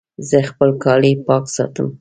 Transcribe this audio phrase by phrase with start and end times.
[0.29, 1.87] زه خپل کالي پاک ساتم.